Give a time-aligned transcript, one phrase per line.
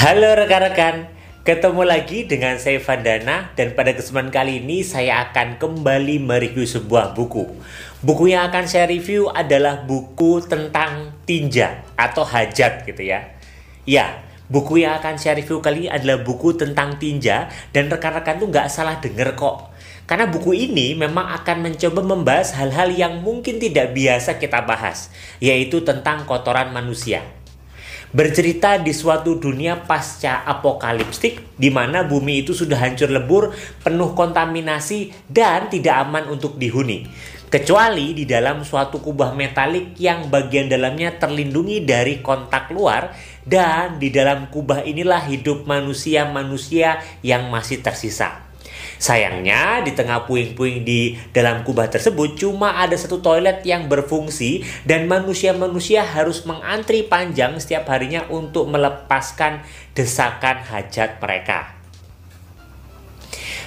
[0.00, 1.12] Halo rekan-rekan,
[1.44, 7.12] ketemu lagi dengan saya Vandana dan pada kesempatan kali ini saya akan kembali mereview sebuah
[7.12, 7.44] buku.
[8.00, 13.36] Buku yang akan saya review adalah buku tentang tinja atau hajat gitu ya.
[13.84, 18.48] Ya, buku yang akan saya review kali ini adalah buku tentang tinja dan rekan-rekan tuh
[18.48, 19.68] nggak salah denger kok.
[20.08, 25.12] Karena buku ini memang akan mencoba membahas hal-hal yang mungkin tidak biasa kita bahas,
[25.44, 27.20] yaitu tentang kotoran manusia
[28.10, 33.54] bercerita di suatu dunia pasca apokaliptik di mana bumi itu sudah hancur lebur,
[33.86, 37.06] penuh kontaminasi dan tidak aman untuk dihuni.
[37.50, 43.10] Kecuali di dalam suatu kubah metalik yang bagian dalamnya terlindungi dari kontak luar
[43.42, 48.49] dan di dalam kubah inilah hidup manusia-manusia yang masih tersisa.
[49.00, 55.08] Sayangnya di tengah puing-puing di dalam kubah tersebut cuma ada satu toilet yang berfungsi dan
[55.08, 59.64] manusia-manusia harus mengantri panjang setiap harinya untuk melepaskan
[59.96, 61.79] desakan hajat mereka.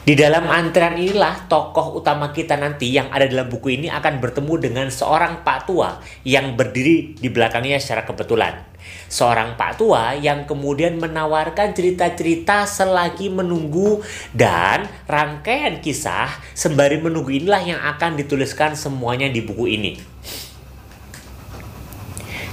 [0.00, 4.54] Di dalam antrean inilah tokoh utama kita nanti yang ada dalam buku ini akan bertemu
[4.56, 8.64] dengan seorang pak tua yang berdiri di belakangnya secara kebetulan.
[9.12, 14.00] Seorang pak tua yang kemudian menawarkan cerita-cerita selagi menunggu
[14.32, 20.00] dan rangkaian kisah sembari menunggu inilah yang akan dituliskan semuanya di buku ini.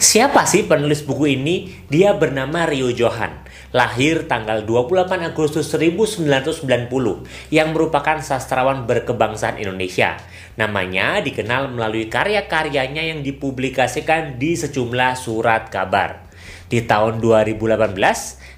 [0.04, 1.72] Siapa sih penulis buku ini?
[1.88, 6.64] Dia bernama Rio Johan lahir tanggal 28 Agustus 1990
[7.52, 10.16] yang merupakan sastrawan berkebangsaan Indonesia.
[10.56, 16.28] Namanya dikenal melalui karya-karyanya yang dipublikasikan di sejumlah surat kabar.
[16.68, 17.96] Di tahun 2018,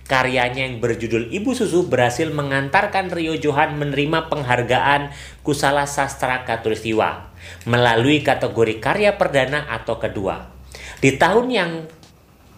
[0.10, 5.14] karyanya yang berjudul Ibu Susu berhasil mengantarkan Rio Johan menerima penghargaan
[5.46, 7.30] Kusala Sastra Katulistiwa
[7.70, 10.50] melalui kategori karya perdana atau kedua.
[10.98, 11.72] Di tahun yang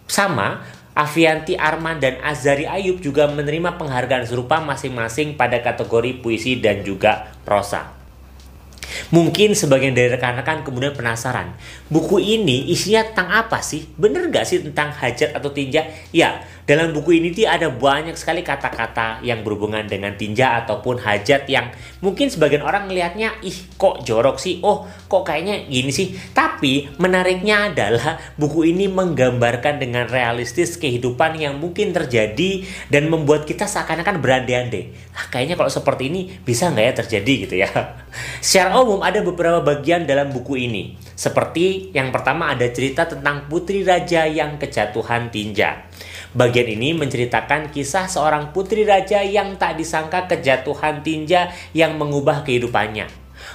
[0.08, 6.84] sama, Avianti Arman dan Azari Ayub juga menerima penghargaan serupa masing-masing pada kategori puisi dan
[6.84, 8.01] juga prosa.
[9.10, 11.54] Mungkin sebagian dari rekan-rekan kemudian penasaran,
[11.88, 13.88] buku ini isinya tentang apa sih?
[13.96, 15.84] Bener gak sih tentang hajat atau tinja?
[16.10, 21.50] Ya, dalam buku ini tuh ada banyak sekali kata-kata yang berhubungan dengan tinja ataupun hajat
[21.50, 26.14] yang mungkin sebagian orang melihatnya, ih kok jorok sih, oh kok kayaknya gini sih.
[26.30, 33.66] Tapi menariknya adalah buku ini menggambarkan dengan realistis kehidupan yang mungkin terjadi dan membuat kita
[33.66, 34.94] seakan-akan berandai-andai.
[35.18, 37.70] Ah, kayaknya kalau seperti ini bisa nggak ya terjadi gitu ya.
[38.44, 40.98] Secara umum ada beberapa bagian dalam buku ini.
[41.14, 45.86] Seperti yang pertama ada cerita tentang putri raja yang kejatuhan tinja.
[46.34, 53.06] Bagian ini menceritakan kisah seorang putri raja yang tak disangka kejatuhan tinja yang mengubah kehidupannya.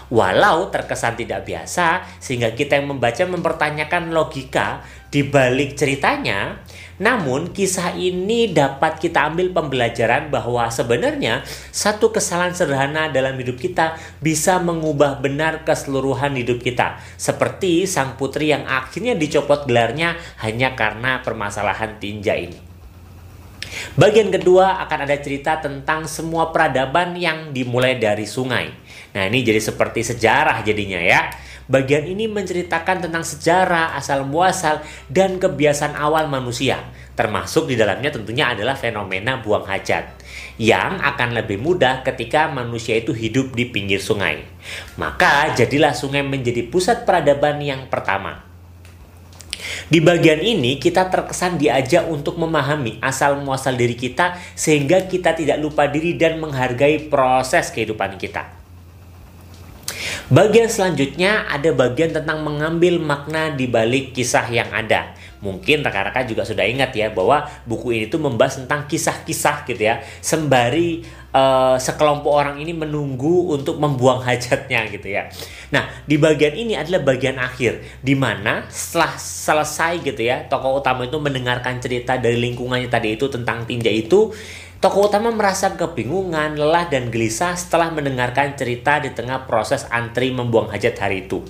[0.07, 6.59] Walau terkesan tidak biasa, sehingga kita yang membaca mempertanyakan logika di balik ceritanya,
[6.97, 13.95] namun kisah ini dapat kita ambil pembelajaran bahwa sebenarnya satu kesalahan sederhana dalam hidup kita
[14.17, 16.97] bisa mengubah benar keseluruhan hidup kita.
[17.15, 22.67] Seperti sang putri yang akhirnya dicopot gelarnya hanya karena permasalahan tinja ini.
[23.93, 28.73] Bagian kedua akan ada cerita tentang semua peradaban yang dimulai dari sungai.
[29.15, 31.31] Nah ini jadi seperti sejarah jadinya ya.
[31.67, 34.79] Bagian ini menceritakan tentang sejarah, asal-muasal,
[35.11, 36.79] dan kebiasaan awal manusia.
[37.11, 40.15] Termasuk di dalamnya tentunya adalah fenomena buang hajat.
[40.55, 44.47] Yang akan lebih mudah ketika manusia itu hidup di pinggir sungai.
[44.95, 48.47] Maka jadilah sungai menjadi pusat peradaban yang pertama.
[49.91, 55.59] Di bagian ini kita terkesan diajak untuk memahami asal muasal diri kita sehingga kita tidak
[55.59, 58.56] lupa diri dan menghargai proses kehidupan kita.
[60.27, 65.15] Bagian selanjutnya ada bagian tentang mengambil makna di balik kisah yang ada.
[65.39, 70.03] Mungkin rekan-rekan juga sudah ingat ya bahwa buku ini tuh membahas tentang kisah-kisah gitu ya.
[70.19, 75.31] Sembari uh, sekelompok orang ini menunggu untuk membuang hajatnya gitu ya.
[75.71, 81.07] Nah, di bagian ini adalah bagian akhir di mana setelah selesai gitu ya, tokoh utama
[81.07, 84.35] itu mendengarkan cerita dari lingkungannya tadi itu tentang tinja itu
[84.77, 90.69] Tokoh utama merasa kebingungan, lelah, dan gelisah setelah mendengarkan cerita di tengah proses antri membuang
[90.69, 91.41] hajat hari itu.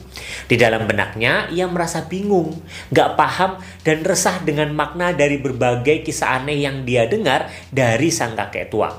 [0.48, 2.56] Di dalam benaknya, ia merasa bingung,
[2.88, 8.32] gak paham, dan resah dengan makna dari berbagai kisah aneh yang dia dengar dari sang
[8.32, 8.96] kakek tua.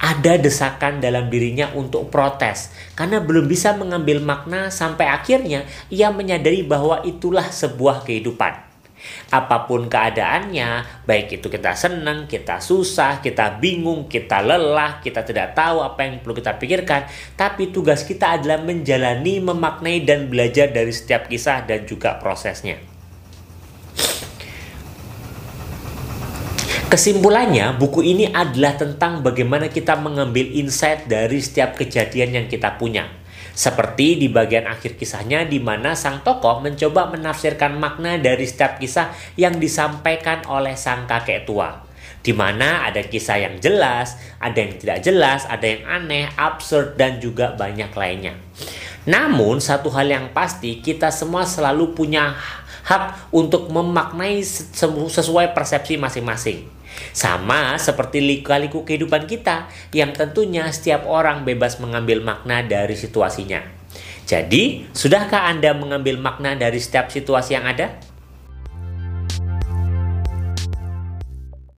[0.00, 6.64] Ada desakan dalam dirinya untuk protes karena belum bisa mengambil makna sampai akhirnya ia menyadari
[6.64, 8.73] bahwa itulah sebuah kehidupan.
[9.30, 15.56] Apa pun keadaannya, baik itu kita senang, kita susah, kita bingung, kita lelah, kita tidak
[15.56, 20.92] tahu apa yang perlu kita pikirkan, tapi tugas kita adalah menjalani, memaknai, dan belajar dari
[20.92, 22.78] setiap kisah dan juga prosesnya.
[26.94, 33.23] Kesimpulannya, buku ini adalah tentang bagaimana kita mengambil insight dari setiap kejadian yang kita punya.
[33.54, 39.14] Seperti di bagian akhir kisahnya di mana sang tokoh mencoba menafsirkan makna dari setiap kisah
[39.38, 41.84] yang disampaikan oleh sang kakek tua
[42.24, 47.20] di mana ada kisah yang jelas, ada yang tidak jelas, ada yang aneh, absurd, dan
[47.20, 48.40] juga banyak lainnya.
[49.04, 52.32] Namun, satu hal yang pasti, kita semua selalu punya
[52.88, 56.64] hak untuk memaknai sesuai persepsi masing-masing.
[57.12, 63.62] Sama seperti liku-liku kehidupan kita, yang tentunya setiap orang bebas mengambil makna dari situasinya.
[64.24, 68.13] Jadi, sudahkah Anda mengambil makna dari setiap situasi yang ada?